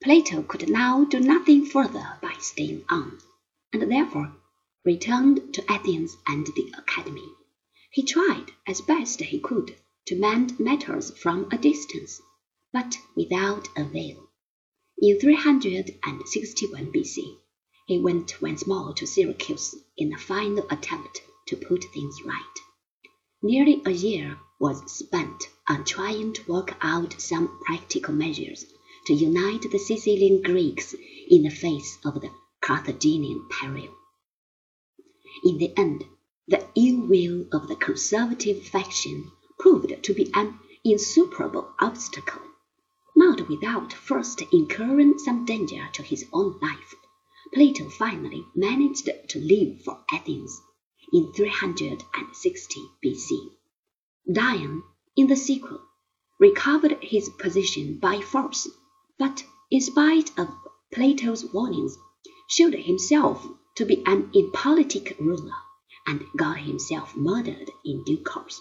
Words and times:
Plato 0.00 0.42
could 0.44 0.70
now 0.70 1.02
do 1.02 1.18
nothing 1.18 1.66
further 1.66 2.18
by 2.22 2.32
staying 2.38 2.84
on, 2.88 3.18
and 3.72 3.90
therefore 3.90 4.32
returned 4.84 5.52
to 5.54 5.68
Athens 5.68 6.16
and 6.24 6.46
the 6.46 6.72
Academy. 6.78 7.28
He 7.90 8.04
tried 8.04 8.52
as 8.64 8.80
best 8.80 9.20
he 9.20 9.40
could 9.40 9.74
to 10.06 10.14
mend 10.14 10.60
matters 10.60 11.10
from 11.18 11.48
a 11.50 11.58
distance, 11.58 12.20
but 12.72 12.96
without 13.16 13.70
avail. 13.76 14.28
In 14.98 15.18
361 15.18 16.92
B.C., 16.92 17.36
he 17.88 17.98
went 17.98 18.40
once 18.40 18.68
more 18.68 18.94
to 18.94 19.04
Syracuse 19.04 19.74
in 19.96 20.12
a 20.12 20.18
final 20.18 20.64
attempt 20.70 21.22
to 21.48 21.56
put 21.56 21.82
things 21.92 22.22
right. 22.22 22.58
Nearly 23.42 23.82
a 23.84 23.90
year 23.90 24.38
was 24.60 24.92
spent 24.92 25.48
on 25.68 25.84
trying 25.84 26.34
to 26.34 26.52
work 26.52 26.76
out 26.82 27.20
some 27.20 27.58
practical 27.64 28.14
measures 28.14 28.64
to 29.08 29.14
unite 29.14 29.64
the 29.70 29.78
Sicilian 29.78 30.42
Greeks 30.42 30.94
in 31.30 31.42
the 31.42 31.48
face 31.48 31.96
of 32.04 32.20
the 32.20 32.30
Carthaginian 32.60 33.48
peril. 33.48 33.88
In 35.42 35.56
the 35.56 35.72
end, 35.78 36.04
the 36.46 36.62
ill 36.74 37.06
will 37.06 37.46
of 37.50 37.68
the 37.68 37.76
conservative 37.76 38.62
faction 38.66 39.30
proved 39.58 40.02
to 40.02 40.12
be 40.12 40.30
an 40.34 40.58
insuperable 40.84 41.72
obstacle. 41.80 42.42
Not 43.16 43.48
without 43.48 43.94
first 43.94 44.42
incurring 44.52 45.18
some 45.18 45.46
danger 45.46 45.88
to 45.94 46.02
his 46.02 46.26
own 46.34 46.58
life, 46.60 46.94
Plato 47.54 47.88
finally 47.88 48.44
managed 48.54 49.08
to 49.28 49.38
leave 49.38 49.80
for 49.86 50.04
Athens 50.12 50.60
in 51.14 51.32
360 51.32 52.80
B.C. 53.00 53.48
Dion, 54.30 54.82
in 55.16 55.28
the 55.28 55.36
sequel, 55.36 55.80
recovered 56.38 56.98
his 57.00 57.30
position 57.30 57.98
by 57.98 58.20
force 58.20 58.68
but 59.18 59.44
in 59.70 59.80
spite 59.80 60.30
of 60.38 60.48
Plato's 60.92 61.44
warnings, 61.52 61.96
showed 62.48 62.74
himself 62.74 63.46
to 63.74 63.84
be 63.84 64.02
an 64.06 64.30
impolitic 64.32 65.16
ruler, 65.18 65.56
and 66.06 66.24
got 66.36 66.58
himself 66.58 67.14
murdered 67.16 67.70
in 67.84 68.02
due 68.04 68.22
course. 68.22 68.60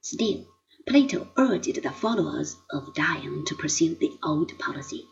Still, 0.00 0.46
Plato 0.88 1.30
urged 1.36 1.82
the 1.82 1.90
followers 1.90 2.56
of 2.70 2.92
Dion 2.94 3.44
to 3.44 3.54
pursue 3.54 3.94
the 3.94 4.18
old 4.22 4.58
policy, 4.58 5.06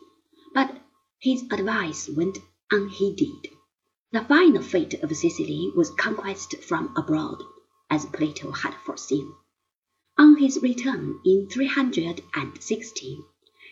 but 0.53 0.83
his 1.19 1.43
advice 1.51 2.09
went 2.09 2.39
unheeded. 2.71 3.47
The 4.11 4.25
final 4.25 4.61
fate 4.61 4.95
of 4.95 5.15
Sicily 5.15 5.71
was 5.75 5.91
conquest 5.91 6.55
from 6.63 6.93
abroad, 6.97 7.41
as 7.89 8.05
Plato 8.07 8.51
had 8.51 8.73
foreseen. 8.83 9.31
On 10.17 10.35
his 10.37 10.61
return 10.61 11.21
in 11.23 11.47
316, 11.49 13.23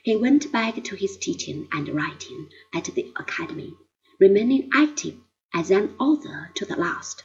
he 0.03 0.15
went 0.15 0.51
back 0.51 0.83
to 0.83 0.95
his 0.95 1.17
teaching 1.17 1.67
and 1.71 1.89
writing 1.89 2.49
at 2.73 2.85
the 2.85 3.11
Academy, 3.17 3.73
remaining 4.19 4.69
active 4.73 5.15
as 5.53 5.71
an 5.71 5.95
author 5.99 6.51
to 6.55 6.65
the 6.65 6.75
last. 6.75 7.23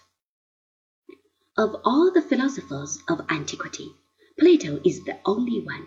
Of 1.56 1.76
all 1.84 2.10
the 2.12 2.22
philosophers 2.22 2.98
of 3.08 3.20
antiquity, 3.30 3.90
Plato 4.38 4.80
is 4.84 5.04
the 5.04 5.18
only 5.24 5.60
one 5.60 5.86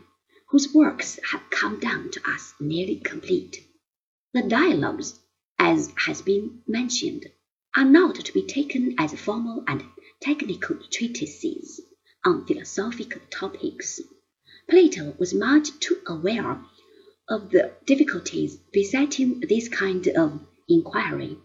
whose 0.49 0.73
works 0.73 1.19
have 1.31 1.49
come 1.49 1.79
down 1.79 2.09
to 2.11 2.21
us 2.31 2.53
nearly 2.59 2.95
complete. 2.95 3.67
The 4.33 4.43
dialogues, 4.43 5.19
as 5.59 5.91
has 6.05 6.21
been 6.21 6.61
mentioned, 6.67 7.25
are 7.75 7.83
not 7.83 8.15
to 8.15 8.33
be 8.33 8.43
taken 8.43 8.95
as 8.97 9.13
formal 9.13 9.63
and 9.67 9.83
technical 10.21 10.77
treatises 10.89 11.81
on 12.23 12.45
philosophical 12.45 13.21
topics. 13.29 13.99
Plato 14.69 15.15
was 15.19 15.33
much 15.33 15.77
too 15.79 16.01
aware 16.07 16.63
of 17.29 17.49
the 17.51 17.73
difficulties 17.85 18.57
besetting 18.71 19.41
this 19.41 19.67
kind 19.67 20.07
of 20.07 20.39
inquiry, 20.69 21.37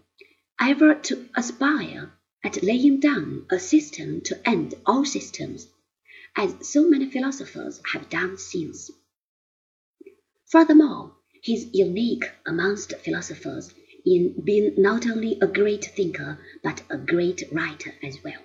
ever 0.59 0.95
to 0.95 1.27
aspire 1.35 2.11
at 2.43 2.63
laying 2.63 2.99
down 2.99 3.45
a 3.51 3.59
system 3.59 4.21
to 4.21 4.47
end 4.47 4.73
all 4.85 5.05
systems, 5.05 5.67
as 6.35 6.55
so 6.61 6.89
many 6.89 7.09
philosophers 7.09 7.81
have 7.93 8.09
done 8.09 8.37
since. 8.37 8.91
Furthermore, 10.47 11.15
he 11.41 11.53
is 11.55 11.69
unique 11.73 12.29
amongst 12.45 12.93
philosophers 12.97 13.73
in 14.05 14.41
being 14.43 14.73
not 14.77 15.05
only 15.07 15.37
a 15.41 15.47
great 15.47 15.85
thinker 15.85 16.39
but 16.63 16.81
a 16.89 16.97
great 16.97 17.43
writer 17.51 17.93
as 18.03 18.23
well. 18.23 18.41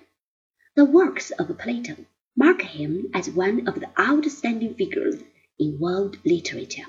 The 0.75 0.85
works 0.85 1.31
of 1.31 1.57
Plato 1.57 2.05
mark 2.35 2.61
him 2.61 3.09
as 3.13 3.29
one 3.29 3.67
of 3.67 3.79
the 3.79 3.89
outstanding 3.99 4.75
figures 4.75 5.15
in 5.57 5.79
world 5.79 6.17
literature. 6.25 6.85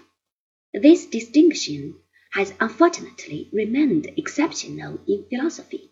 This 0.72 1.06
distinction 1.06 1.96
has 2.32 2.54
unfortunately 2.60 3.48
remained 3.52 4.12
exceptional 4.16 5.00
in 5.08 5.24
philosophy. 5.28 5.90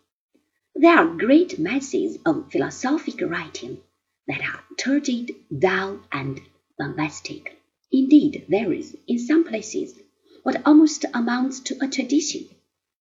There 0.73 0.97
are 0.97 1.17
great 1.17 1.59
masses 1.59 2.17
of 2.25 2.49
philosophic 2.49 3.19
writing 3.19 3.81
that 4.27 4.41
are 4.41 4.63
turgid, 4.77 5.35
dull, 5.57 5.99
and 6.13 6.39
bombastic. 6.77 7.59
Indeed, 7.91 8.45
there 8.47 8.71
is, 8.71 8.95
in 9.05 9.19
some 9.19 9.43
places, 9.43 9.99
what 10.43 10.65
almost 10.65 11.03
amounts 11.13 11.59
to 11.61 11.77
a 11.83 11.89
tradition 11.89 12.47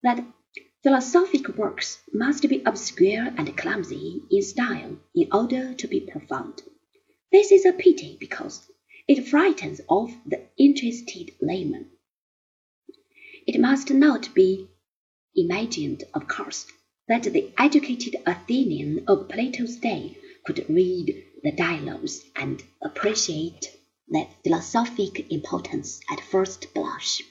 that 0.02 0.24
philosophic 0.82 1.46
works 1.56 2.02
must 2.12 2.48
be 2.48 2.62
obscure 2.66 3.28
and 3.36 3.56
clumsy 3.56 4.22
in 4.30 4.42
style 4.42 4.98
in 5.14 5.28
order 5.30 5.74
to 5.74 5.86
be 5.86 6.00
profound. 6.00 6.62
This 7.30 7.52
is 7.52 7.64
a 7.64 7.72
pity 7.72 8.16
because 8.18 8.68
it 9.06 9.28
frightens 9.28 9.80
off 9.88 10.12
the 10.26 10.37
interested 10.58 11.32
layman. 11.40 11.90
It 13.46 13.60
must 13.60 13.90
not 13.90 14.34
be 14.34 14.68
imagined, 15.34 16.04
of 16.12 16.28
course, 16.28 16.66
that 17.06 17.22
the 17.22 17.52
educated 17.56 18.16
Athenian 18.26 19.04
of 19.06 19.28
Plato's 19.28 19.76
day 19.76 20.18
could 20.44 20.68
read 20.68 21.24
the 21.42 21.52
dialogues 21.52 22.24
and 22.36 22.62
appreciate 22.82 23.74
their 24.08 24.28
philosophic 24.42 25.30
importance 25.32 26.00
at 26.10 26.20
first 26.20 26.74
blush. 26.74 27.22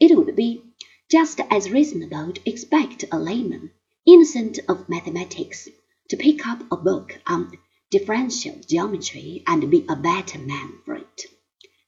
It 0.00 0.16
would 0.16 0.34
be 0.34 0.62
just 1.10 1.40
as 1.50 1.70
reasonable 1.70 2.32
to 2.32 2.50
expect 2.50 3.04
a 3.12 3.18
layman, 3.18 3.70
innocent 4.06 4.58
of 4.68 4.88
mathematics, 4.88 5.68
to 6.08 6.16
pick 6.16 6.46
up 6.46 6.62
a 6.72 6.76
book 6.76 7.18
on 7.26 7.52
differential 7.90 8.56
geometry 8.68 9.42
and 9.46 9.70
be 9.70 9.84
a 9.88 9.96
better 9.96 10.38
man 10.38 10.72
for. 10.84 10.95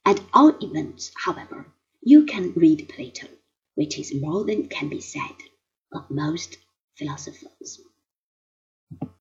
At 0.09 0.21
all 0.33 0.57
events, 0.59 1.11
however, 1.15 1.71
you 2.01 2.25
can 2.25 2.53
read 2.53 2.89
Plato, 2.89 3.27
which 3.75 3.99
is 3.99 4.11
more 4.19 4.43
than 4.43 4.67
can 4.67 4.89
be 4.89 5.01
said 5.01 5.35
of 5.91 6.09
most 6.09 6.57
philosophers. 6.97 7.79